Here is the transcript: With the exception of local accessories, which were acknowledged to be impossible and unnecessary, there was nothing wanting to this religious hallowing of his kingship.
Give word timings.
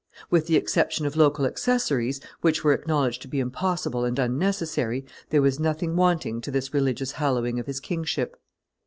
With 0.31 0.47
the 0.47 0.55
exception 0.57 1.05
of 1.05 1.15
local 1.15 1.45
accessories, 1.45 2.19
which 2.41 2.63
were 2.63 2.73
acknowledged 2.73 3.21
to 3.21 3.27
be 3.27 3.39
impossible 3.39 4.03
and 4.03 4.17
unnecessary, 4.17 5.05
there 5.29 5.43
was 5.43 5.59
nothing 5.59 5.95
wanting 5.95 6.41
to 6.41 6.49
this 6.49 6.73
religious 6.73 7.11
hallowing 7.11 7.59
of 7.59 7.67
his 7.67 7.79
kingship. 7.79 8.41